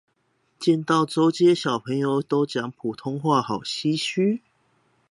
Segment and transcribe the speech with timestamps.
[0.57, 4.41] 見到週街小朋友都講普通話好唏噓